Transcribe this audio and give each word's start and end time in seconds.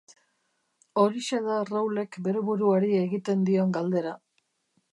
Horixe 1.01 1.37
da 1.49 1.57
Rawlek 1.69 2.17
bere 2.29 2.43
buruari 2.49 2.91
egiten 3.03 3.47
dion 3.51 3.77
galdera. 3.77 4.19